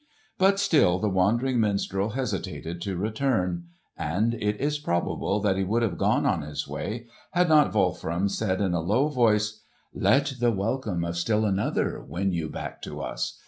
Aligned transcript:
But 0.39 0.59
still 0.59 0.97
the 0.97 1.11
wandering 1.11 1.59
minstrel 1.59 2.09
hesitated 2.09 2.81
to 2.81 2.97
return; 2.97 3.65
and 3.95 4.33
it 4.33 4.59
is 4.59 4.79
probable 4.79 5.39
that 5.41 5.57
he 5.57 5.63
would 5.63 5.83
have 5.83 5.99
gone 5.99 6.25
on 6.25 6.41
his 6.41 6.67
way 6.67 7.05
had 7.33 7.47
not 7.47 7.71
Wolfram 7.71 8.27
said 8.27 8.61
in 8.61 8.73
a 8.73 8.81
low 8.81 9.09
voice, 9.09 9.61
"Let 9.93 10.33
the 10.39 10.51
welcome 10.51 11.05
of 11.05 11.17
still 11.17 11.45
another 11.45 12.01
win 12.03 12.33
you 12.33 12.49
back 12.49 12.81
to 12.81 12.99
us. 12.99 13.39